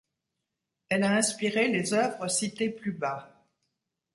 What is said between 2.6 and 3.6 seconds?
plus bas.